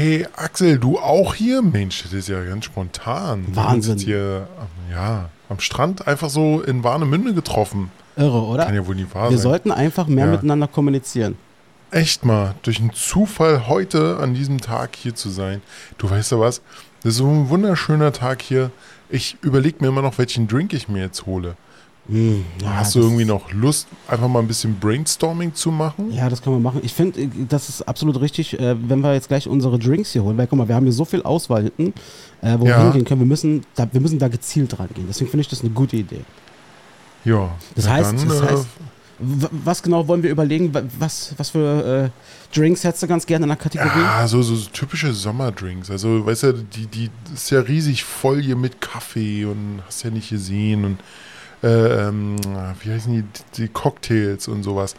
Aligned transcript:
Hey 0.00 0.26
Axel, 0.34 0.78
du 0.78 0.98
auch 0.98 1.34
hier? 1.34 1.60
Mensch, 1.60 2.04
das 2.04 2.14
ist 2.14 2.26
ja 2.30 2.42
ganz 2.42 2.64
spontan. 2.64 3.46
Wir 3.48 3.56
Wahnsinn. 3.56 3.98
jetzt 3.98 4.04
hier, 4.06 4.48
ähm, 4.58 4.94
ja, 4.94 5.28
am 5.50 5.60
Strand 5.60 6.06
einfach 6.08 6.30
so 6.30 6.62
in 6.62 6.82
Warnemünde 6.82 7.34
getroffen. 7.34 7.90
Irre, 8.16 8.40
oder? 8.44 8.64
Kann 8.64 8.74
ja 8.74 8.86
wohl 8.86 8.94
nicht 8.94 9.14
wahr 9.14 9.28
Wir 9.28 9.36
sein. 9.36 9.42
sollten 9.42 9.70
einfach 9.70 10.06
mehr 10.06 10.24
Ja. 10.24 10.30
miteinander 10.32 10.68
kommunizieren. 10.68 11.36
Echt 11.90 12.24
mal, 12.24 12.54
durch 12.62 12.80
einen 12.80 12.94
Zufall 12.94 13.68
heute 13.68 14.16
an 14.16 14.32
diesem 14.32 14.58
Tag 14.62 14.96
hier 14.96 15.14
zu 15.14 15.28
sein. 15.28 15.60
Du 15.98 16.08
weißt 16.08 16.32
ja 16.32 16.40
was? 16.40 16.62
Das 17.02 17.12
ist 17.12 17.18
so 17.18 17.28
ein 17.28 17.50
wunderschöner 17.50 18.14
Tag 18.14 18.40
hier. 18.40 18.70
Ich 19.10 19.36
überlege 19.42 19.76
mir 19.80 19.88
immer 19.88 20.00
noch, 20.00 20.16
welchen 20.16 20.48
Drink 20.48 20.72
ich 20.72 20.88
mir 20.88 21.02
jetzt 21.02 21.26
hole. 21.26 21.56
Hm, 22.10 22.44
ja, 22.62 22.76
Hast 22.76 22.94
du 22.96 23.00
irgendwie 23.00 23.24
noch 23.24 23.52
Lust, 23.52 23.86
einfach 24.08 24.26
mal 24.26 24.40
ein 24.40 24.48
bisschen 24.48 24.78
Brainstorming 24.80 25.54
zu 25.54 25.70
machen? 25.70 26.10
Ja, 26.12 26.28
das 26.28 26.42
können 26.42 26.56
wir 26.56 26.60
machen. 26.60 26.80
Ich 26.82 26.92
finde, 26.92 27.28
das 27.48 27.68
ist 27.68 27.82
absolut 27.82 28.20
richtig, 28.20 28.58
äh, 28.58 28.74
wenn 28.88 29.00
wir 29.00 29.14
jetzt 29.14 29.28
gleich 29.28 29.46
unsere 29.46 29.78
Drinks 29.78 30.10
hier 30.12 30.24
holen, 30.24 30.36
weil 30.36 30.46
guck 30.48 30.58
mal, 30.58 30.66
wir 30.68 30.74
haben 30.74 30.84
hier 30.84 30.92
so 30.92 31.04
viel 31.04 31.22
Auswahl 31.22 31.62
hinten, 31.62 31.94
äh, 32.42 32.56
wo 32.58 32.64
wir 32.64 32.70
Ja. 32.70 32.82
hingehen 32.82 33.04
können. 33.04 33.20
Wir 33.20 33.26
müssen, 33.28 33.64
da, 33.76 33.86
wir 33.92 34.00
müssen 34.00 34.18
da 34.18 34.28
gezielt 34.28 34.76
rangehen. 34.78 35.06
Deswegen 35.08 35.30
finde 35.30 35.42
ich 35.42 35.48
das 35.48 35.60
eine 35.60 35.70
gute 35.70 35.96
Idee. 35.96 36.22
Ja. 37.24 37.50
Das 37.76 37.88
heißt- 37.88 38.02
dann, 38.16 38.28
das 38.28 38.40
äh, 38.40 38.44
heißt- 38.54 38.66
was 39.22 39.82
genau 39.82 40.08
wollen 40.08 40.22
wir 40.22 40.30
überlegen? 40.30 40.72
Wa- 40.72 40.82
Was, 40.98 41.34
was 41.36 41.50
für 41.50 42.10
äh, 42.10 42.56
Drinks 42.58 42.82
hättest 42.84 43.02
du 43.02 43.06
ganz 43.06 43.26
gerne 43.26 43.44
in 43.44 43.48
der 43.50 43.58
Kategorie? 43.58 44.00
Ja, 44.00 44.26
so, 44.26 44.40
so, 44.42 44.56
so 44.56 44.68
typische 44.72 45.12
Sommerdrinks. 45.12 45.90
Also, 45.90 46.24
weißt 46.24 46.42
du, 46.44 46.52
die, 46.54 46.86
die 46.86 47.10
ist 47.34 47.50
ja 47.50 47.60
riesig 47.60 48.02
voll 48.02 48.40
hier 48.40 48.56
mit 48.56 48.80
Kaffee 48.80 49.44
und 49.44 49.82
hast 49.86 50.02
ja 50.04 50.10
nicht 50.10 50.30
gesehen 50.30 50.86
und 50.86 50.98
äh, 51.62 52.08
ähm, 52.08 52.36
wie 52.82 52.90
heißen 52.90 53.12
die, 53.12 53.24
die 53.56 53.68
Cocktails 53.68 54.48
und 54.48 54.62
sowas. 54.62 54.94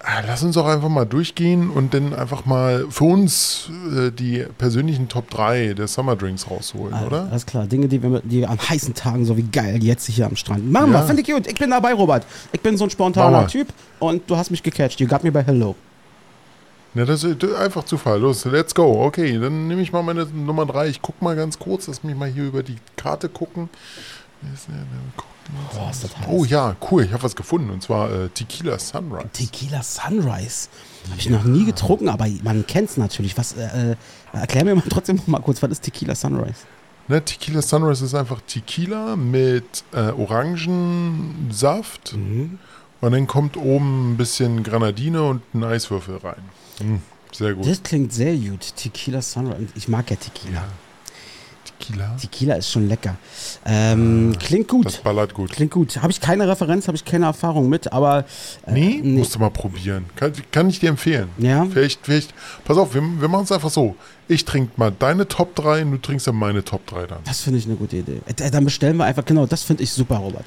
Ah, 0.00 0.22
Lass 0.26 0.44
uns 0.44 0.54
doch 0.54 0.66
einfach 0.66 0.88
mal 0.88 1.04
durchgehen 1.06 1.70
und 1.70 1.92
dann 1.92 2.14
einfach 2.14 2.46
mal 2.46 2.86
für 2.88 3.02
uns 3.04 3.68
äh, 3.96 4.10
die 4.12 4.44
persönlichen 4.56 5.08
Top 5.08 5.28
3 5.28 5.74
der 5.74 5.88
Sommerdrinks 5.88 6.48
rausholen, 6.48 6.94
Ah, 6.94 7.04
oder? 7.06 7.28
Alles 7.30 7.44
klar, 7.46 7.66
Dinge, 7.66 7.88
die 7.88 8.00
wir 8.00 8.20
die 8.24 8.46
an 8.46 8.58
heißen 8.60 8.94
Tagen, 8.94 9.24
so 9.24 9.36
wie 9.36 9.42
geil, 9.42 9.82
jetzt 9.82 10.06
hier 10.06 10.26
am 10.26 10.36
Strand. 10.36 10.70
Machen 10.70 10.92
wir, 10.92 11.00
Ja. 11.00 11.04
finde 11.04 11.22
ich 11.22 11.28
gut. 11.28 11.46
Ich 11.48 11.58
bin 11.58 11.70
dabei, 11.70 11.92
Robert. 11.94 12.24
Ich 12.52 12.60
bin 12.60 12.76
so 12.76 12.84
ein 12.84 12.90
spontaner. 12.90 13.48
Typ 13.48 13.68
und 13.98 14.22
du 14.30 14.36
hast 14.36 14.50
mich 14.52 14.62
gecatcht. 14.62 15.00
You 15.00 15.08
got 15.08 15.24
me 15.24 15.32
by 15.32 15.42
hello. 15.44 15.74
Ja, 16.94 17.04
das 17.04 17.22
ist 17.24 17.44
einfach 17.54 17.84
Zufall. 17.84 18.20
Los, 18.20 18.44
let's 18.44 18.74
go. 18.74 19.04
Okay, 19.04 19.38
dann 19.38 19.66
nehme 19.68 19.82
ich 19.82 19.92
mal 19.92 20.02
meine 20.02 20.24
Nummer 20.26 20.64
3. 20.64 20.88
Ich 20.88 21.02
guck 21.02 21.20
mal 21.20 21.34
ganz 21.36 21.58
kurz, 21.58 21.86
lass 21.88 22.02
mich 22.04 22.16
mal 22.16 22.28
hier 22.28 22.44
über 22.44 22.62
die 22.62 22.76
Karte 22.96 23.28
gucken. 23.28 23.68
Boah, 25.74 25.90
ist 25.90 26.04
das 26.04 26.14
heiß. 26.16 26.26
Oh 26.28 26.44
ja, 26.44 26.76
cool, 26.90 27.04
ich 27.04 27.12
habe 27.12 27.22
was 27.22 27.34
gefunden 27.34 27.70
und 27.70 27.82
zwar 27.82 28.10
äh, 28.12 28.28
Tequila 28.28 28.78
Sunrise. 28.78 29.28
Tequila 29.32 29.82
Sunrise. 29.82 30.68
Habe 31.10 31.18
ich 31.18 31.30
noch 31.30 31.44
nie 31.44 31.64
getrunken, 31.64 32.08
aber 32.10 32.26
man 32.42 32.66
kennt 32.66 32.90
es 32.90 32.96
natürlich. 32.98 33.36
Was, 33.38 33.54
äh, 33.54 33.92
äh, 33.92 33.96
erklär 34.32 34.64
mir 34.64 34.74
mal 34.74 34.84
trotzdem 34.90 35.20
mal 35.26 35.40
kurz, 35.40 35.62
was 35.62 35.70
ist 35.70 35.82
Tequila 35.82 36.14
Sunrise? 36.14 36.66
Ne, 37.08 37.24
Tequila 37.24 37.62
Sunrise 37.62 38.04
ist 38.04 38.14
einfach 38.14 38.42
Tequila 38.46 39.16
mit 39.16 39.82
äh, 39.92 40.10
Orangensaft 40.10 42.14
Mhm. 42.14 42.58
und 43.00 43.12
dann 43.12 43.26
kommt 43.26 43.56
oben 43.56 44.12
ein 44.12 44.16
bisschen 44.18 44.62
Granadine 44.62 45.22
und 45.22 45.40
ein 45.54 45.64
Eiswürfel 45.64 46.18
rein. 46.18 46.42
Mm, 46.80 46.96
sehr 47.32 47.54
gut. 47.54 47.66
Das 47.66 47.82
klingt 47.82 48.12
sehr 48.12 48.36
gut. 48.36 48.76
Tequila 48.76 49.22
Sunrise. 49.22 49.68
Ich 49.74 49.88
mag 49.88 50.10
ja 50.10 50.16
Tequila. 50.16 50.60
Ja. 50.60 50.68
Tequila, 51.78 52.16
Tequila 52.20 52.54
ist 52.56 52.70
schon 52.70 52.88
lecker. 52.88 53.16
Ähm, 53.64 54.34
klingt 54.38 54.70
das 54.84 54.94
gut. 54.96 55.02
ballert 55.04 55.34
gut. 55.34 55.50
Klingt 55.52 55.70
gut. 55.72 55.96
Habe 56.02 56.10
ich 56.10 56.20
keine 56.20 56.48
Referenz, 56.48 56.86
habe 56.88 56.96
ich 56.96 57.04
keine 57.04 57.26
Erfahrung 57.26 57.68
mit, 57.68 57.92
aber. 57.92 58.24
Äh, 58.66 58.72
Nee, 58.72 59.00
nee. 59.02 59.18
musst 59.18 59.34
du 59.34 59.38
mal 59.38 59.50
probieren. 59.50 60.06
Kann, 60.16 60.32
kann 60.50 60.68
ich 60.68 60.80
dir 60.80 60.90
empfehlen. 60.90 61.28
Ja. 61.38 61.64
Vielleicht, 61.70 62.00
vielleicht, 62.04 62.34
pass 62.64 62.76
auf, 62.76 62.94
wir, 62.94 63.02
wir 63.02 63.28
machen 63.28 63.44
es 63.44 63.52
einfach 63.52 63.70
so. 63.70 63.94
Ich 64.26 64.44
trinke 64.44 64.72
mal 64.76 64.92
deine 64.98 65.26
Top 65.28 65.54
3 65.54 65.82
und 65.82 65.92
du 65.92 65.98
trinkst 65.98 66.26
dann 66.26 66.36
meine 66.36 66.64
Top 66.64 66.86
3 66.86 67.06
dann. 67.06 67.18
Das 67.24 67.40
finde 67.40 67.58
ich 67.58 67.66
eine 67.66 67.76
gute 67.76 67.96
Idee. 67.96 68.20
Äh, 68.26 68.50
Dann 68.50 68.64
bestellen 68.64 68.96
wir 68.96 69.04
einfach, 69.04 69.24
genau, 69.24 69.46
das 69.46 69.62
finde 69.62 69.82
ich 69.84 69.90
super, 69.92 70.16
Robert. 70.16 70.44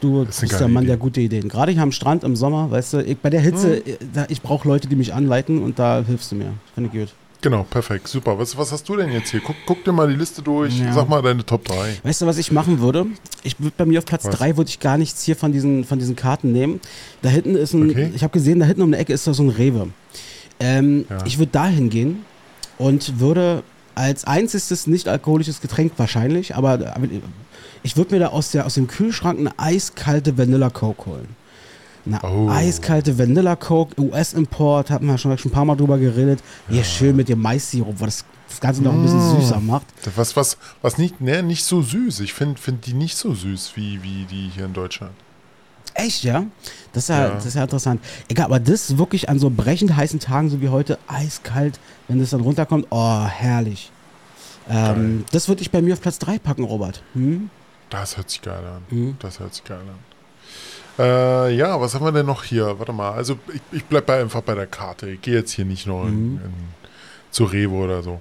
Du 0.00 0.24
Das 0.24 0.40
bist 0.40 0.58
der 0.58 0.66
Mann 0.68 0.82
Idee. 0.82 0.88
der 0.88 0.96
gute 0.96 1.20
Ideen. 1.20 1.48
Gerade 1.48 1.72
hier 1.72 1.82
am 1.82 1.92
Strand 1.92 2.24
im 2.24 2.34
Sommer, 2.36 2.70
weißt 2.70 2.94
du, 2.94 2.98
ich, 3.04 3.16
bei 3.18 3.30
der 3.30 3.40
Hitze, 3.40 3.76
Hm. 3.76 3.82
äh, 3.86 3.96
da, 4.12 4.26
ich 4.28 4.42
brauche 4.42 4.66
Leute, 4.66 4.88
die 4.88 4.96
mich 4.96 5.14
anleiten 5.14 5.62
und 5.62 5.78
da 5.78 6.02
hilfst 6.06 6.32
du 6.32 6.36
mir. 6.36 6.54
Finde 6.74 6.90
ich 6.92 7.00
gut. 7.06 7.14
Genau, 7.44 7.62
perfekt, 7.64 8.08
super. 8.08 8.38
Was, 8.38 8.56
was 8.56 8.72
hast 8.72 8.88
du 8.88 8.96
denn 8.96 9.12
jetzt 9.12 9.30
hier? 9.30 9.40
Guck, 9.40 9.54
guck 9.66 9.84
dir 9.84 9.92
mal 9.92 10.08
die 10.08 10.14
Liste 10.16 10.40
durch. 10.40 10.78
Ja. 10.78 10.94
Sag 10.94 11.10
mal 11.10 11.20
deine 11.20 11.44
Top 11.44 11.62
3. 11.66 11.98
Weißt 12.02 12.22
du, 12.22 12.26
was 12.26 12.38
ich 12.38 12.50
machen 12.50 12.80
würde? 12.80 13.04
Ich 13.42 13.60
würde 13.60 13.74
bei 13.76 13.84
mir 13.84 13.98
auf 13.98 14.06
Platz 14.06 14.24
Was? 14.24 14.34
3 14.36 14.56
würde 14.56 14.70
ich 14.70 14.80
gar 14.80 14.96
nichts 14.96 15.22
hier 15.24 15.36
von 15.36 15.52
diesen, 15.52 15.84
von 15.84 15.98
diesen 15.98 16.16
Karten 16.16 16.52
nehmen. 16.52 16.80
Da 17.20 17.28
hinten 17.28 17.54
ist 17.54 17.74
ein, 17.74 17.90
Okay. 17.90 18.10
ich 18.14 18.22
habe 18.22 18.32
gesehen, 18.32 18.60
da 18.60 18.64
hinten 18.64 18.80
um 18.80 18.92
die 18.92 18.96
Ecke 18.96 19.12
ist 19.12 19.26
da 19.26 19.34
so 19.34 19.42
ein 19.42 19.50
Rewe. 19.50 19.90
Ähm, 20.58 21.04
Ja. 21.10 21.18
Ich 21.26 21.38
würde 21.38 21.52
da 21.52 21.66
hingehen 21.66 22.24
und 22.78 23.20
würde 23.20 23.62
als 23.94 24.24
einziges 24.24 24.86
nicht 24.86 25.06
alkoholisches 25.06 25.60
Getränk 25.60 25.92
wahrscheinlich, 25.98 26.56
aber 26.56 26.70
aber 26.72 27.06
ich 27.82 27.98
würde 27.98 28.14
mir 28.14 28.20
da 28.20 28.28
aus, 28.28 28.52
der, 28.52 28.64
aus 28.64 28.72
dem 28.74 28.86
Kühlschrank 28.86 29.38
eine 29.38 29.52
eiskalte 29.58 30.38
Vanilla 30.38 30.70
Coke 30.70 31.04
holen. 31.10 31.28
Eine 32.06 32.20
Oh. 32.22 32.48
eiskalte 32.50 33.18
Vanilla 33.18 33.56
Coke, 33.56 33.98
US-Import, 34.00 34.90
hatten 34.90 35.06
wir 35.06 35.16
schon, 35.18 35.36
schon 35.38 35.50
ein 35.50 35.54
paar 35.54 35.64
Mal 35.64 35.76
drüber 35.76 35.96
geredet. 35.98 36.40
Hier 36.68 36.84
schön 36.84 37.16
mit 37.16 37.28
dem 37.28 37.40
Mais-Sirup, 37.40 37.98
wo 37.98 38.04
das, 38.04 38.24
das 38.48 38.60
Ganze 38.60 38.82
noch 38.82 38.92
ein 38.92 39.02
bisschen 39.02 39.18
Mm. 39.36 39.40
süßer 39.40 39.60
macht. 39.60 39.86
Was, 40.16 40.36
was, 40.36 40.58
was 40.82 40.98
nicht, 40.98 41.20
ne, 41.20 41.42
nicht 41.42 41.64
so 41.64 41.80
süß. 41.82 42.20
Ich 42.20 42.34
finde 42.34 42.60
find 42.60 42.84
die 42.86 42.92
nicht 42.94 43.16
so 43.16 43.34
süß 43.34 43.72
wie, 43.76 44.02
wie 44.02 44.24
die 44.26 44.50
hier 44.54 44.66
in 44.66 44.74
Deutschland. 44.74 45.12
Echt, 45.94 46.24
ja? 46.24 46.44
Das 46.92 47.04
ist 47.04 47.08
ja, 47.08 47.28
Ja. 47.28 47.30
Das 47.34 47.46
ist 47.46 47.54
ja 47.54 47.62
interessant. 47.62 48.00
Egal, 48.28 48.46
aber 48.46 48.58
das 48.60 48.98
wirklich 48.98 49.28
an 49.28 49.38
so 49.38 49.48
brechend 49.48 49.94
heißen 49.96 50.18
Tagen, 50.20 50.50
so 50.50 50.60
wie 50.60 50.68
heute, 50.68 50.98
eiskalt, 51.06 51.78
wenn 52.08 52.18
das 52.18 52.30
dann 52.30 52.40
runterkommt, 52.40 52.86
oh, 52.90 53.24
herrlich. 53.24 53.90
Ähm, 54.68 55.24
das 55.30 55.48
würde 55.48 55.62
ich 55.62 55.70
bei 55.70 55.80
mir 55.82 55.94
auf 55.94 56.00
Platz 56.00 56.18
3 56.18 56.38
packen, 56.38 56.64
Robert. 56.64 57.02
Hm? 57.14 57.48
Das 57.90 58.16
hört 58.16 58.28
sich 58.30 58.42
geil 58.42 58.62
an. 58.64 58.82
Mhm. 58.90 59.16
Das 59.20 59.38
hört 59.38 59.54
sich 59.54 59.62
geil 59.62 59.78
an. 59.78 59.98
Äh, 60.98 61.54
ja, 61.56 61.80
was 61.80 61.94
haben 61.94 62.04
wir 62.04 62.12
denn 62.12 62.26
noch 62.26 62.44
hier? 62.44 62.78
Warte 62.78 62.92
mal. 62.92 63.12
Also 63.12 63.38
ich, 63.52 63.60
ich 63.72 63.84
bleibe 63.84 64.12
einfach 64.14 64.42
bei 64.42 64.54
der 64.54 64.66
Karte. 64.66 65.10
Ich 65.10 65.22
gehe 65.22 65.34
jetzt 65.34 65.52
hier 65.52 65.64
nicht 65.64 65.86
noch 65.86 66.04
in, 66.06 66.34
Mhm. 66.34 66.40
in, 66.44 66.52
zu 67.30 67.44
Rewe 67.44 67.74
oder 67.74 68.02
so. 68.02 68.20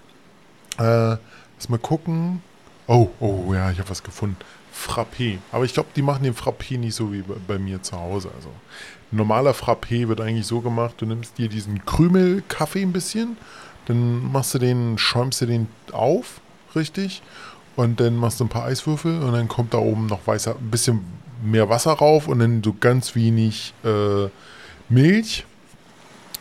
Äh, 0.79 1.17
lass 1.57 1.69
mal 1.69 1.77
gucken. 1.79 2.41
Oh, 2.87 3.09
oh 3.19 3.53
ja, 3.53 3.69
ich 3.71 3.79
habe 3.79 3.89
was 3.89 4.01
gefunden. 4.03 4.37
Frappé. 4.75 5.37
Aber 5.51 5.65
ich 5.65 5.73
glaube, 5.73 5.89
die 5.95 6.01
machen 6.01 6.23
den 6.23 6.33
Frappé 6.33 6.79
nicht 6.79 6.95
so 6.95 7.13
wie 7.13 7.21
bei, 7.21 7.35
bei 7.47 7.59
mir 7.59 7.81
zu 7.83 7.95
Hause. 7.99 8.29
Also 8.35 8.49
ein 9.11 9.17
normaler 9.17 9.51
Frappé 9.51 10.07
wird 10.07 10.19
eigentlich 10.19 10.47
so 10.47 10.61
gemacht, 10.61 10.95
du 10.97 11.05
nimmst 11.05 11.37
dir 11.37 11.47
diesen 11.47 11.85
Krümelkaffee 11.85 12.81
ein 12.81 12.91
bisschen, 12.91 13.37
dann 13.85 14.31
machst 14.31 14.55
du 14.55 14.57
den, 14.59 14.97
schäumst 14.97 15.41
du 15.41 15.45
den 15.45 15.67
auf, 15.91 16.41
richtig? 16.75 17.21
Und 17.75 17.99
dann 17.99 18.15
machst 18.17 18.39
du 18.39 18.45
ein 18.45 18.49
paar 18.49 18.65
Eiswürfel 18.65 19.21
und 19.21 19.33
dann 19.33 19.47
kommt 19.47 19.75
da 19.75 19.77
oben 19.77 20.07
noch 20.07 20.25
weißer, 20.25 20.55
ein 20.59 20.71
bisschen 20.71 21.01
mehr 21.43 21.69
Wasser 21.69 21.93
rauf 21.93 22.27
und 22.27 22.39
dann 22.39 22.63
so 22.63 22.75
ganz 22.79 23.15
wenig 23.15 23.73
äh, 23.83 24.27
Milch. 24.89 25.45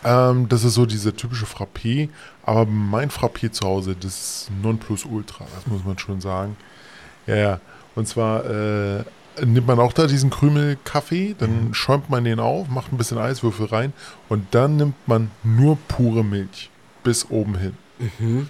Ähm, 0.04 0.48
das 0.48 0.64
ist 0.64 0.74
so 0.74 0.86
dieser 0.86 1.14
typische 1.14 1.46
Frappé. 1.46 2.08
Aber 2.44 2.66
mein 2.66 3.10
Frappé 3.10 3.50
zu 3.50 3.66
Hause, 3.66 3.96
das 3.98 4.12
ist 4.12 4.50
Nonplusultra, 4.62 5.46
das 5.54 5.66
muss 5.66 5.84
man 5.84 5.98
schon 5.98 6.20
sagen. 6.20 6.56
Ja, 7.26 7.36
ja. 7.36 7.60
Und 7.94 8.08
zwar 8.08 8.44
äh, 8.46 9.04
nimmt 9.44 9.66
man 9.66 9.78
auch 9.78 9.92
da 9.92 10.06
diesen 10.06 10.30
Krümelkaffee, 10.30 11.34
dann 11.38 11.72
schäumt 11.72 12.10
man 12.10 12.24
den 12.24 12.40
auf, 12.40 12.68
macht 12.68 12.92
ein 12.92 12.98
bisschen 12.98 13.18
Eiswürfel 13.18 13.66
rein 13.66 13.92
und 14.28 14.46
dann 14.52 14.76
nimmt 14.76 14.96
man 15.06 15.30
nur 15.42 15.78
pure 15.88 16.24
Milch 16.24 16.70
bis 17.02 17.30
oben 17.30 17.56
hin. 17.56 17.74
Mhm. 18.18 18.48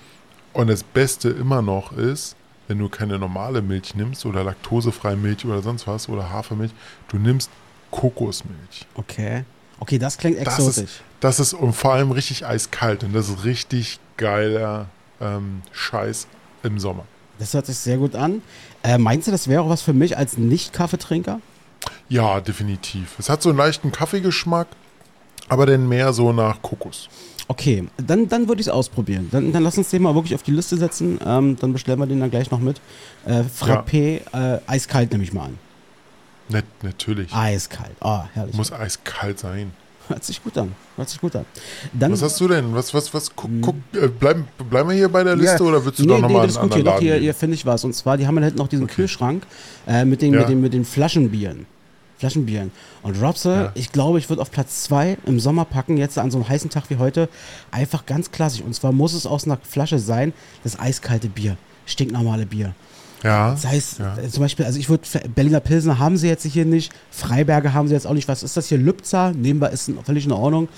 Und 0.53 0.69
das 0.69 0.83
Beste 0.83 1.31
immer 1.31 1.63
noch 1.63 1.93
ist, 1.93 2.37
wenn 2.69 2.79
du 2.79 2.89
keine 2.89 3.19
normale 3.19 3.61
Milch 3.63 3.95
nimmst 3.95 4.25
oder 4.27 4.45
laktosefreie 4.45 5.17
Milch 5.17 5.45
oder 5.45 5.63
sonst 5.63 5.87
was 5.87 6.09
oder 6.09 6.31
Hafermilch, 6.31 6.73
du 7.09 7.19
nimmst 7.19 7.51
Kokosmilch. 7.91 8.87
Okay. 8.95 9.45
Okay, 9.81 9.99
das 9.99 10.17
klingt 10.17 10.39
Das 10.39 10.59
exotisch. 10.59 10.85
ist, 10.85 11.03
das 11.21 11.41
ist 11.41 11.55
und 11.55 11.73
vor 11.73 11.93
allem 11.95 12.13
richtig 12.13 12.47
eiskalt 12.47 13.03
und 13.03 13.13
das 13.15 13.29
ist 13.29 13.45
richtig 13.45 13.99
geiler 14.17 14.87
ähm, 15.21 15.63
Scheiß 15.73 16.29
im 16.63 16.79
Sommer. 16.79 17.05
Das 17.39 17.53
hört 17.55 17.67
sich 17.67 17.77
sehr 17.79 17.97
gut 17.97 18.15
an. 18.15 18.43
Äh, 18.85 18.99
meinst 18.99 19.27
du, 19.27 19.33
das 19.33 19.49
wäre 19.49 19.63
auch 19.63 19.69
was 19.69 19.83
für 19.83 19.93
mich 19.93 20.17
als 20.17 20.39
Nicht-Kaffeetrinker? 20.39 21.41
Ja, 22.09 22.41
definitiv. 22.41 23.19
Es 23.19 23.29
hat 23.29 23.43
so 23.43 23.49
einen 23.49 23.59
leichten 23.59 23.91
Kaffeegeschmack, 23.91 24.69
aber 25.49 25.67
dann 25.67 25.89
mehr 25.89 26.13
so 26.13 26.33
nach 26.33 26.63
Kokos. 26.63 27.09
Okay, 27.49 27.85
dann, 27.99 28.29
dann 28.29 28.49
würde 28.49 28.61
ich 28.61 28.69
es 28.69 28.73
ausprobieren. 28.73 29.29
Dann, 29.31 29.53
dann 29.53 29.63
lass 29.63 29.77
uns 29.77 29.91
den 29.91 30.03
mal 30.03 30.15
wirklich 30.15 30.35
auf 30.35 30.43
die 30.43 30.53
Liste 30.53 30.77
setzen. 30.77 31.19
Ähm, 31.25 31.57
dann 31.61 31.73
bestellen 31.73 31.99
wir 31.99 32.07
den 32.07 32.21
dann 32.21 32.31
gleich 32.31 32.51
noch 32.51 32.61
mit. 32.61 32.81
Äh, 33.27 33.43
Frappé, 33.43 34.21
äh, 34.33 34.61
eiskalt 34.67 35.11
nehme 35.13 35.25
ich 35.25 35.33
mal 35.33 35.47
an. 35.47 35.59
Net, 36.49 36.65
natürlich. 36.83 37.33
Eiskalt. 37.35 37.93
Ah, 38.01 38.25
herrlich. 38.33 38.55
Muss 38.57 38.73
eiskalt 38.73 39.39
sein. 39.39 39.73
Hört 40.09 40.25
sich 40.25 40.43
gut 40.43 40.59
an. 40.59 40.73
Hört 40.97 41.09
sich 41.09 41.21
gut 41.21 41.35
an. 41.37 41.45
Dann, 41.93 42.13
Was 42.13 42.23
hast 42.23 42.41
du 42.41 42.49
denn? 42.49 42.75
Was, 42.75 42.93
was, 42.93 43.13
was? 43.15 43.35
Guck, 43.35 43.51
guck, 43.61 43.77
äh, 43.95 44.09
bleiben, 44.09 44.47
bleiben 44.69 44.89
wir 44.91 44.97
hier 44.97 45.09
bei 45.09 45.23
der 45.25 45.37
Liste 45.37 45.63
Ja, 45.63 45.69
oder 45.71 45.85
würdest 45.85 46.01
du 46.01 46.03
nee, 46.03 46.09
doch 46.09 46.17
nee, 46.17 46.23
nochmal 46.23 46.47
das 46.47 46.57
einen 46.57 46.71
ist 46.71 46.77
gut. 46.77 46.85
Hier, 46.85 46.99
hier, 46.99 47.17
hier 47.17 47.35
finde 47.35 47.55
ich 47.55 47.65
was. 47.65 47.85
Und 47.85 47.95
zwar, 47.95 48.17
die 48.17 48.27
haben 48.27 48.37
ja 48.37 48.43
hinten 48.45 48.59
noch 48.59 48.69
diesen 48.69 48.85
Okay. 48.85 48.95
Kühlschrank 48.97 49.45
äh, 49.87 50.05
mit, 50.05 50.21
den, 50.21 50.35
Ja. 50.35 50.41
mit, 50.41 50.49
den, 50.49 50.61
mit 50.61 50.75
den 50.75 50.85
Flaschenbieren. 50.85 51.67
Flaschenbieren. 52.27 52.71
Und 53.03 53.21
Robse, 53.21 53.51
Ja. 53.55 53.73
ich 53.75 53.91
glaube, 53.91 54.21
ich 54.21 54.29
würde 54.29 54.41
auf 54.43 54.53
Platz 54.53 54.85
2 54.85 55.19
im 55.27 55.41
Sommer 55.41 55.65
packen, 55.65 55.97
jetzt 55.97 56.17
an 56.19 56.31
so 56.31 56.39
einem 56.39 56.49
heißen 56.49 56.71
Tag 56.71 56.85
wie 56.89 56.97
heute, 56.99 57.29
einfach 57.73 58.07
ganz 58.07 58.31
klassisch. 58.31 58.61
Und 58.61 58.75
zwar 58.77 58.93
muss 58.93 59.13
es 59.13 59.27
aus 59.27 59.45
einer 59.45 59.59
Flasche 59.69 59.99
sein, 59.99 60.33
das 60.63 60.79
eiskalte 60.79 61.29
Bier, 61.29 61.57
stinknormale 61.85 62.47
Bier. 62.47 62.75
Ja. 63.25 63.51
Das 63.51 63.67
heißt, 63.67 63.99
ja. 63.99 64.17
äh, 64.19 64.29
zum 64.29 64.43
Beispiel, 64.45 64.65
also 64.67 64.79
ich 64.79 64.89
würde, 64.89 65.03
Berliner 65.35 65.59
Pilsner 65.61 65.99
haben 65.99 66.17
sie 66.17 66.29
jetzt 66.29 66.45
hier 66.45 66.65
nicht, 66.65 66.93
Freiberger 67.11 67.73
haben 67.75 67.89
sie 67.89 67.95
jetzt 67.95 68.07
auch 68.07 68.15
nicht. 68.15 68.29
Was 68.29 68.45
ist 68.45 68.57
das 68.57 68.69
hier? 68.69 68.79
Lübzer, 68.79 69.33
nebenbei 69.33 69.71
ist 69.71 69.89
in- 69.89 70.03
völlig 70.05 70.25
in 70.25 70.33
Ordnung. 70.33 70.69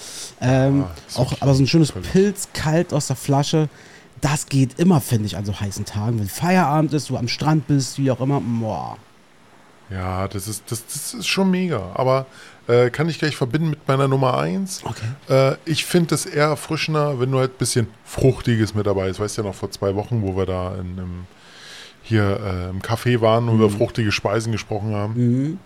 Ähm, 0.40 0.80
Ja, 0.80 0.90
ist 1.08 1.18
auch, 1.18 1.34
aber 1.40 1.54
so 1.54 1.62
ein 1.62 1.66
schönes 1.66 1.90
Völlig. 1.90 2.10
Pilz, 2.10 2.48
kalt 2.54 2.94
aus 2.94 3.06
der 3.08 3.16
Flasche, 3.16 3.68
das 4.22 4.46
geht 4.46 4.78
immer, 4.78 5.02
finde 5.02 5.26
ich, 5.26 5.36
an 5.36 5.44
so 5.44 5.58
heißen 5.60 5.84
Tagen. 5.84 6.18
Wenn 6.18 6.28
Feierabend 6.28 6.94
ist, 6.94 7.10
du 7.10 7.18
am 7.18 7.28
Strand 7.28 7.66
bist, 7.66 7.98
wie 7.98 8.10
auch 8.10 8.20
immer, 8.20 8.40
boah. 8.40 8.96
Ja, 9.90 10.28
das 10.28 10.48
ist, 10.48 10.70
das, 10.70 10.86
das 10.86 11.14
ist 11.14 11.26
schon 11.26 11.50
mega. 11.50 11.92
Aber 11.94 12.26
äh, 12.66 12.90
kann 12.90 13.08
ich 13.08 13.18
gleich 13.18 13.36
verbinden 13.36 13.70
mit 13.70 13.86
meiner 13.86 14.08
Nummer 14.08 14.38
1. 14.38 14.82
Okay. 14.84 15.52
Äh, 15.52 15.56
ich 15.64 15.84
finde 15.84 16.14
es 16.14 16.26
eher 16.26 16.46
erfrischender, 16.46 17.20
wenn 17.20 17.30
du 17.30 17.38
halt 17.38 17.52
ein 17.52 17.58
bisschen 17.58 17.88
Fruchtiges 18.04 18.74
mit 18.74 18.86
dabei 18.86 19.08
ist. 19.08 19.20
Weißt 19.20 19.36
ja 19.36 19.42
noch 19.42 19.54
vor 19.54 19.70
zwei 19.70 19.94
Wochen, 19.94 20.22
wo 20.22 20.36
wir 20.36 20.46
da 20.46 20.74
in, 20.76 20.98
im, 20.98 21.26
hier 22.02 22.40
äh, 22.40 22.70
im 22.70 22.80
Café 22.80 23.20
waren 23.20 23.48
und 23.48 23.56
über 23.56 23.70
fruchtige 23.70 24.12
Speisen 24.12 24.52
gesprochen 24.52 24.94
haben. 24.94 25.14
Mhm. 25.14 25.58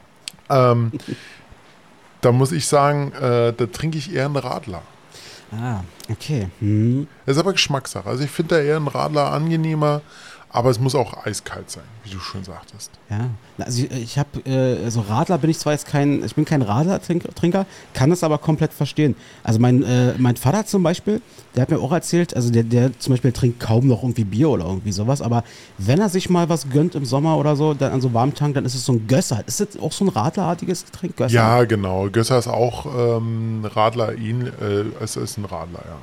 Ähm, 0.51 0.93
da 2.21 2.33
muss 2.33 2.53
ich 2.53 2.67
sagen, 2.67 3.13
äh, 3.13 3.53
da 3.53 3.67
trinke 3.67 3.99
ich 3.99 4.13
eher 4.13 4.27
einen 4.27 4.37
Radler. 4.37 4.83
Ah, 5.53 5.83
okay. 6.11 6.49
Mhm. 6.61 7.07
Das 7.25 7.37
ist 7.37 7.41
aber 7.41 7.53
Geschmackssache. 7.53 8.09
Also 8.09 8.25
ich 8.25 8.31
finde 8.31 8.57
da 8.57 8.61
eher 8.61 8.77
einen 8.77 8.89
Radler 8.89 9.33
angenehmer, 9.33 10.03
aber 10.51 10.71
es 10.71 10.81
muss 10.81 10.95
auch 10.95 11.27
eiskalt 11.27 11.71
sein, 11.71 11.85
wie 12.05 12.11
du 12.11 12.19
schon 12.21 12.43
sagtest. 12.43 12.91
Ja, 13.11 13.29
also 13.59 13.83
ich, 13.83 13.91
ich 13.91 14.19
habe, 14.19 14.41
äh, 14.47 14.83
also 14.83 15.03
Radler 15.03 15.37
bin 15.39 15.51
ich 15.51 15.59
zwar 15.59 15.75
jetzt 15.75 15.87
kein, 15.87 16.25
ich 16.25 16.35
bin 16.35 16.47
kein 16.47 16.63
Radler-Trinker, 16.63 17.67
kann 17.93 18.13
es 18.13 18.25
aber 18.25 18.39
komplett 18.39 18.73
verstehen. 18.73 19.15
Also 19.45 19.61
mein, 19.61 19.83
äh, 19.83 20.15
mein 20.17 20.37
Vater 20.37 20.65
zum 20.65 20.83
Beispiel, 20.83 21.21
der 21.55 21.63
hat 21.63 21.71
mir 21.71 21.79
auch 21.79 21.93
erzählt, 21.93 22.35
also 22.35 22.51
der, 22.51 22.63
der 22.63 22.99
zum 22.99 23.13
Beispiel 23.13 23.33
trinkt 23.33 23.61
kaum 23.61 23.87
noch 23.87 24.03
irgendwie 24.03 24.25
Bier 24.25 24.49
oder 24.49 24.65
irgendwie 24.65 24.93
sowas, 24.93 25.21
aber 25.21 25.45
wenn 25.77 26.01
er 26.01 26.09
sich 26.09 26.31
mal 26.31 26.49
was 26.49 26.71
gönnt 26.71 26.95
im 26.95 27.05
Sommer 27.05 27.37
oder 27.37 27.55
so, 27.55 27.75
dann 27.75 27.93
an 27.93 28.01
so 28.01 28.15
warmen 28.15 28.35
Tagen, 28.35 28.55
dann 28.55 28.65
ist 28.65 28.75
es 28.75 28.87
so 28.87 28.93
ein 28.93 29.07
Gösser. 29.07 29.43
Ist 29.47 29.61
das 29.61 29.79
auch 29.79 29.93
so 29.93 30.07
ein 30.07 30.09
Radlerartiges 30.09 30.87
Getränk, 30.87 31.17
Gösser? 31.17 31.35
Ja, 31.35 31.65
genau. 31.65 32.09
Gösser 32.09 32.39
ist 32.39 32.49
auch 32.49 32.87
ähm, 32.87 33.65
Radler, 33.65 34.15
ihn, 34.15 34.47
äh, 34.47 34.85
es 35.01 35.17
ist 35.17 35.37
ein 35.37 35.45
Radler, 35.45 35.83
ja. 35.87 35.99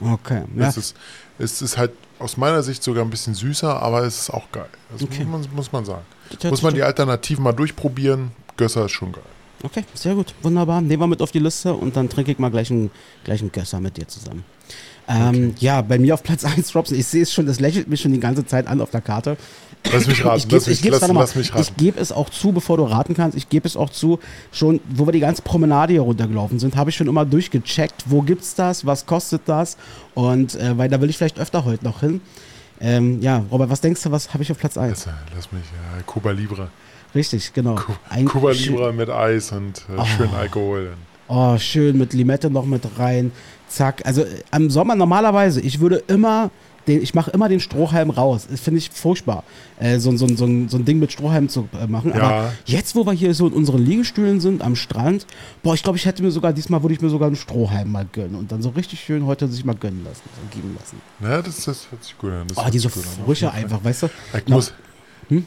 Okay, 0.00 0.42
ja. 0.56 0.68
Es, 0.68 0.76
ist, 0.76 0.96
es 1.38 1.62
ist 1.62 1.78
halt 1.78 1.92
aus 2.18 2.36
meiner 2.36 2.62
Sicht 2.62 2.82
sogar 2.82 3.04
ein 3.04 3.10
bisschen 3.10 3.34
süßer, 3.34 3.82
aber 3.82 4.02
es 4.02 4.18
ist 4.22 4.30
auch 4.30 4.50
geil. 4.52 4.68
Das 4.92 5.02
Okay. 5.02 5.24
muss, 5.24 5.46
man, 5.46 5.54
muss 5.56 5.72
man 5.72 5.84
sagen. 5.84 6.04
Muss 6.44 6.62
man 6.62 6.74
die 6.74 6.82
Alternativen 6.82 7.44
mal 7.44 7.52
durchprobieren. 7.52 8.32
Gösser 8.56 8.86
ist 8.86 8.92
schon 8.92 9.12
geil. 9.12 9.22
Okay, 9.64 9.82
sehr 9.94 10.14
gut, 10.14 10.34
wunderbar. 10.42 10.82
Nehmen 10.82 11.02
wir 11.02 11.06
mit 11.06 11.22
auf 11.22 11.32
die 11.32 11.38
Liste 11.38 11.72
und 11.72 11.96
dann 11.96 12.08
trinke 12.10 12.30
ich 12.32 12.38
mal 12.38 12.50
gleich 12.50 12.70
einen, 12.70 12.90
gleich 13.24 13.40
einen 13.40 13.50
Gösser 13.50 13.80
mit 13.80 13.96
dir 13.96 14.06
zusammen. 14.06 14.44
Ähm, 15.08 15.54
Ja, 15.58 15.80
bei 15.80 15.98
mir 15.98 16.12
auf 16.14 16.22
Platz 16.22 16.44
1 16.56 16.74
Robson. 16.74 16.98
Ich 16.98 17.06
sehe 17.06 17.22
es 17.22 17.32
schon, 17.32 17.46
das 17.46 17.60
lächelt 17.60 17.88
mich 17.88 18.02
schon 18.02 18.12
die 18.12 18.20
ganze 18.20 18.44
Zeit 18.44 18.66
an 18.66 18.80
auf 18.82 18.90
der 18.90 19.00
Karte. 19.00 19.36
Lass 19.92 20.06
mich 20.06 20.24
raten. 20.24 20.38
Ich 20.38 20.44
gebe 20.48 20.56
lass 20.56 20.66
mich, 20.66 20.76
ich 20.76 20.82
geb's 20.82 21.00
lass, 21.00 21.10
lass 21.10 21.34
mich 21.34 21.50
raten. 21.52 21.62
Ich 21.62 21.76
gebe 21.76 22.00
es 22.00 22.12
auch 22.12 22.30
zu, 22.30 22.52
bevor 22.52 22.76
du 22.78 22.84
raten 22.84 23.14
kannst, 23.14 23.36
ich 23.36 23.48
gebe 23.48 23.66
es 23.66 23.76
auch 23.76 23.90
zu, 23.90 24.18
schon, 24.52 24.80
wo 24.88 25.06
wir 25.06 25.12
die 25.12 25.20
ganze 25.20 25.42
Promenade 25.42 25.92
hier 25.92 26.02
runtergelaufen 26.02 26.58
sind, 26.58 26.76
habe 26.76 26.90
ich 26.90 26.96
schon 26.96 27.06
immer 27.06 27.24
durchgecheckt, 27.24 28.04
wo 28.06 28.22
gibt's 28.22 28.54
das, 28.54 28.86
was 28.86 29.04
kostet 29.06 29.42
das 29.46 29.76
und 30.14 30.54
äh, 30.56 30.76
weil 30.78 30.88
da 30.88 31.00
will 31.00 31.10
ich 31.10 31.18
vielleicht 31.18 31.38
öfter 31.38 31.64
heute 31.64 31.84
noch 31.84 32.00
hin. 32.00 32.20
Ähm, 32.80 33.20
ja, 33.22 33.44
Robert, 33.50 33.70
was 33.70 33.80
denkst 33.82 34.02
du, 34.02 34.10
was 34.10 34.32
habe 34.34 34.42
ich 34.42 34.50
auf 34.50 34.58
Platz 34.58 34.76
1? 34.78 35.04
Lass, 35.06 35.14
lass 35.36 35.52
mich, 35.52 35.62
ja, 35.64 36.02
Cuba 36.04 36.30
Libre. 36.32 36.70
Richtig, 37.14 37.52
genau. 37.52 37.76
Cu- 37.76 37.92
Ein 38.08 38.24
Cuba 38.26 38.50
Libre 38.52 38.92
mit 38.92 39.08
Eis 39.10 39.52
und 39.52 39.84
äh, 39.96 40.04
schön 40.04 40.30
Alkohol. 40.34 40.94
Oh, 41.28 41.56
schön 41.58 41.96
mit 41.96 42.12
Limette 42.12 42.50
noch 42.50 42.66
mit 42.66 42.82
rein. 42.98 43.32
Zack. 43.68 44.02
Also 44.04 44.22
äh, 44.22 44.26
am 44.50 44.68
Sommer 44.70 44.94
normalerweise, 44.94 45.60
ich 45.60 45.80
würde 45.80 46.02
immer, 46.08 46.50
den, 46.86 47.00
ich 47.02 47.14
mache 47.14 47.30
immer 47.30 47.48
den 47.48 47.60
Strohhalm 47.60 48.10
raus. 48.10 48.46
Das 48.50 48.60
finde 48.60 48.78
ich 48.78 48.90
furchtbar, 48.90 49.42
äh, 49.80 49.98
so, 49.98 50.14
so, 50.16 50.26
so, 50.28 50.36
so 50.36 50.76
ein 50.76 50.84
Ding 50.84 50.98
mit 50.98 51.12
Strohhalm 51.12 51.48
zu 51.48 51.66
äh, 51.80 51.86
machen. 51.86 52.12
Ja. 52.14 52.22
Aber 52.22 52.52
jetzt, 52.66 52.94
wo 52.94 53.06
wir 53.06 53.12
hier 53.12 53.32
so 53.32 53.46
in 53.46 53.54
unseren 53.54 53.82
Liegestühlen 53.84 54.40
sind 54.40 54.60
am 54.60 54.76
Strand, 54.76 55.26
boah, 55.62 55.74
ich 55.74 55.82
glaube, 55.82 55.96
ich 55.96 56.04
hätte 56.04 56.22
mir 56.22 56.30
sogar, 56.30 56.52
diesmal 56.52 56.82
würde 56.82 56.94
ich 56.94 57.00
mir 57.00 57.08
sogar 57.10 57.28
einen 57.28 57.36
Strohhalm 57.36 57.90
mal 57.92 58.06
gönnen 58.12 58.34
und 58.34 58.52
dann 58.52 58.60
so 58.60 58.68
richtig 58.70 59.00
schön 59.00 59.24
heute 59.24 59.48
sich 59.48 59.64
mal 59.64 59.74
gönnen 59.76 60.04
lassen, 60.04 60.22
geben 60.50 60.76
lassen. 60.78 61.00
Ja, 61.22 61.40
das, 61.40 61.64
das 61.64 61.86
hört 61.90 62.04
sich 62.04 62.18
gut 62.18 62.32
an. 62.32 62.48
Das 62.48 62.58
Oh, 62.58 62.68
diese 62.70 62.90
Frische 62.90 63.48
Fall. 63.48 63.60
einfach, 63.62 63.82
weißt 63.82 64.02
du? 64.02 64.08
Ich 64.36 64.48
muss. 64.48 64.74
Hm? 65.28 65.46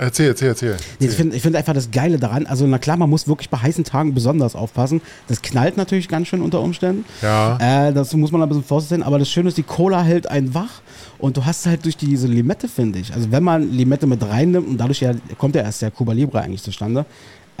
Erzähl, 0.00 0.28
erzähl, 0.28 0.48
erzähl. 0.48 0.70
Nee, 0.70 0.76
ich 0.76 1.04
erzähl. 1.04 1.16
finde 1.16 1.36
ich 1.36 1.42
find 1.42 1.56
einfach 1.56 1.74
das 1.74 1.90
Geile 1.90 2.18
daran, 2.18 2.46
also 2.46 2.66
na 2.66 2.78
klar, 2.78 2.96
man 2.96 3.10
muss 3.10 3.28
wirklich 3.28 3.50
bei 3.50 3.58
heißen 3.58 3.84
Tagen 3.84 4.14
besonders 4.14 4.56
aufpassen. 4.56 5.02
Das 5.28 5.42
knallt 5.42 5.76
natürlich 5.76 6.08
ganz 6.08 6.28
schön 6.28 6.40
unter 6.40 6.62
Umständen. 6.62 7.04
Ja. 7.20 7.58
Äh, 7.88 7.92
das 7.92 8.14
muss 8.14 8.32
man 8.32 8.42
ein 8.42 8.48
bisschen 8.48 8.64
vorsichtig 8.64 8.96
sein, 8.96 9.02
aber 9.02 9.18
das 9.18 9.28
Schöne 9.28 9.48
ist, 9.48 9.58
die 9.58 9.62
Cola 9.62 10.02
hält 10.02 10.26
einen 10.26 10.54
wach 10.54 10.80
und 11.18 11.36
du 11.36 11.44
hast 11.44 11.66
halt 11.66 11.84
durch 11.84 11.98
diese 11.98 12.26
Limette, 12.28 12.66
finde 12.66 12.98
ich. 12.98 13.12
Also 13.12 13.30
wenn 13.30 13.42
man 13.42 13.70
Limette 13.72 14.06
mit 14.06 14.22
reinnimmt 14.26 14.68
und 14.68 14.78
dadurch 14.78 15.00
ja, 15.00 15.12
kommt 15.36 15.54
ja 15.54 15.62
erst 15.62 15.82
der 15.82 15.90
Cuba 15.90 16.14
Libre 16.14 16.40
eigentlich 16.40 16.62
zustande, 16.62 17.04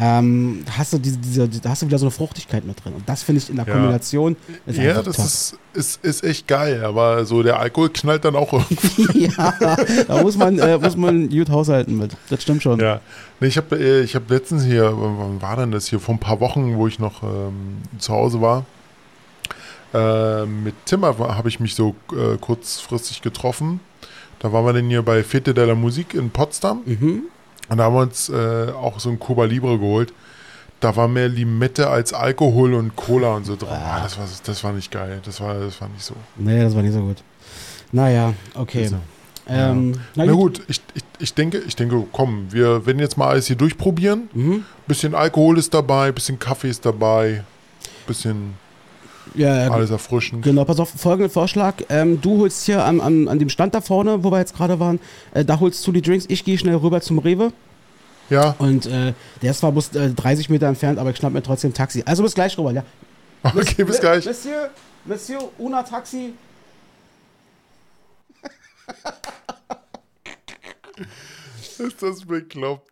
ähm, 0.02 0.64
hast 0.78 0.94
du 0.94 0.98
diese, 0.98 1.18
diese, 1.18 1.60
da 1.60 1.70
hast 1.70 1.82
du 1.82 1.86
wieder 1.86 1.98
so 1.98 2.06
eine 2.06 2.10
Fruchtigkeit 2.10 2.64
mit 2.64 2.82
drin. 2.82 2.94
Und 2.94 3.06
das 3.06 3.22
finde 3.22 3.42
ich 3.42 3.50
in 3.50 3.56
der 3.56 3.66
Ja. 3.66 3.72
Kombination 3.74 4.34
ist 4.64 4.78
Ja, 4.78 5.02
das 5.02 5.16
top. 5.16 5.24
ist, 5.26 5.58
ist, 5.74 6.04
ist 6.04 6.24
echt 6.24 6.48
geil, 6.48 6.84
aber 6.84 7.26
so 7.26 7.42
der 7.42 7.58
Alkohol 7.60 7.90
knallt 7.90 8.24
dann 8.24 8.34
auch 8.34 8.52
irgendwie. 8.52 9.26
ja, 9.36 9.54
da 10.08 10.22
muss 10.22 10.38
man, 10.38 10.58
äh, 10.58 10.78
muss 10.78 10.96
man 10.96 11.28
gut 11.28 11.50
haushalten 11.50 11.98
mit. 11.98 12.16
Das 12.30 12.42
stimmt 12.42 12.62
schon. 12.62 12.80
Ja. 12.80 13.00
Nee, 13.40 13.48
ich 13.48 13.58
habe 13.58 13.76
äh, 13.78 14.00
ich 14.00 14.14
hab 14.16 14.30
letztens 14.30 14.64
hier, 14.64 14.90
wann 14.96 15.42
war 15.42 15.56
denn 15.56 15.70
das 15.70 15.88
hier? 15.88 16.00
Vor 16.00 16.14
ein 16.14 16.18
paar 16.20 16.40
Wochen, 16.40 16.76
wo 16.76 16.86
ich 16.86 16.98
noch 16.98 17.22
ähm, 17.22 17.78
zu 17.98 18.14
Hause 18.14 18.40
war. 18.40 18.64
Äh, 19.92 20.46
mit 20.46 20.74
Tim 20.86 21.04
habe 21.04 21.48
ich 21.48 21.60
mich 21.60 21.74
so 21.74 21.94
äh, 22.12 22.38
kurzfristig 22.38 23.22
getroffen. 23.22 23.80
Da 24.38 24.52
waren 24.52 24.64
wir 24.64 24.72
denn 24.72 24.88
hier 24.88 25.02
bei 25.02 25.22
Fete 25.22 25.52
de 25.52 25.66
la 25.66 25.74
Musik 25.74 26.14
in 26.14 26.30
Potsdam. 26.30 26.80
Mhm. 26.86 27.22
Und 27.70 27.78
da 27.78 27.84
haben 27.84 27.94
wir 27.94 28.02
uns 28.02 28.28
äh, 28.28 28.72
auch 28.72 28.98
so 29.00 29.08
ein 29.10 29.18
Cuba 29.18 29.44
Libre 29.44 29.78
geholt. 29.78 30.12
Da 30.80 30.96
war 30.96 31.08
mehr 31.08 31.28
Limette 31.28 31.88
als 31.88 32.12
Alkohol 32.12 32.74
und 32.74 32.96
Cola 32.96 33.36
und 33.36 33.44
so 33.44 33.54
drin. 33.54 33.68
Ah, 33.70 34.00
das, 34.02 34.18
war, 34.18 34.26
das 34.44 34.64
war 34.64 34.72
nicht 34.72 34.90
geil. 34.90 35.20
Das 35.24 35.40
war, 35.40 35.54
das 35.54 35.80
war 35.80 35.88
nicht 35.88 36.02
so. 36.02 36.14
Nee, 36.36 36.62
das 36.62 36.74
war 36.74 36.82
nicht 36.82 36.94
so 36.94 37.00
gut. 37.00 37.18
Naja, 37.92 38.34
okay. 38.54 38.84
Also, 38.84 38.96
Ähm, 39.46 39.94
Na 40.14 40.26
gut, 40.26 40.62
ich, 40.68 40.80
ich, 40.94 41.02
ich 41.18 41.34
denke, 41.34 41.58
ich 41.58 41.76
denke, 41.76 42.02
komm, 42.12 42.46
wir 42.50 42.86
werden 42.86 42.98
jetzt 42.98 43.16
mal 43.16 43.28
alles 43.28 43.46
hier 43.46 43.56
durchprobieren. 43.56 44.28
Mhm. 44.32 44.64
Bisschen 44.86 45.14
Alkohol 45.14 45.58
ist 45.58 45.72
dabei, 45.74 46.12
bisschen 46.12 46.38
Kaffee 46.38 46.70
ist 46.70 46.84
dabei, 46.84 47.44
bisschen 48.06 48.54
Ja, 49.34 49.64
ja, 49.64 49.70
alles 49.70 49.90
erfrischend. 49.90 50.44
Genau, 50.44 50.64
pass 50.64 50.80
auf, 50.80 50.90
folgenden 50.90 51.30
Vorschlag. 51.30 51.74
Ähm, 51.88 52.20
du 52.20 52.38
holst 52.38 52.64
hier 52.66 52.84
an, 52.84 53.00
an, 53.00 53.28
an 53.28 53.38
dem 53.38 53.48
Stand 53.48 53.74
da 53.74 53.80
vorne, 53.80 54.24
wo 54.24 54.30
wir 54.30 54.38
jetzt 54.38 54.56
gerade 54.56 54.80
waren, 54.80 54.98
äh, 55.34 55.44
da 55.44 55.60
holst 55.60 55.86
du 55.86 55.92
die 55.92 56.02
Drinks. 56.02 56.26
Ich 56.28 56.44
gehe 56.44 56.58
schnell 56.58 56.76
rüber 56.76 57.00
zum 57.00 57.18
Rewe. 57.18 57.52
Ja, 58.28 58.54
Und 58.58 58.86
äh, 58.86 59.12
der 59.42 59.50
ist 59.50 59.58
zwar 59.58 59.72
bloß 59.72 59.94
äh, 59.96 60.10
30 60.10 60.50
Meter 60.50 60.68
entfernt, 60.68 60.98
aber 60.98 61.10
ich 61.10 61.16
schnapp 61.16 61.32
mir 61.32 61.42
trotzdem 61.42 61.74
Taxi. 61.74 62.02
Also 62.06 62.22
bis 62.22 62.34
gleich, 62.34 62.56
Robert, 62.56 62.76
ja. 62.76 62.84
okay, 63.54 63.84
bis 63.84 64.00
gleich. 64.00 64.24
Monsieur, 64.24 64.70
Monsieur, 65.04 65.50
una 65.58 65.82
Taxi. 65.82 66.32
Ist 71.78 72.02
das 72.02 72.24
bekloppt? 72.24 72.89